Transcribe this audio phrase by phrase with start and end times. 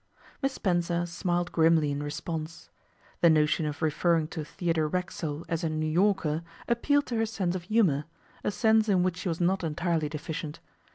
[0.41, 2.71] Miss Spencer smiled grimly in response.
[3.19, 7.53] The notion of referring to Theodore Racksole as a 'New Yorker' appealed to her sense
[7.55, 8.05] of humour,
[8.43, 10.59] a sense in which she was not entirely deficient.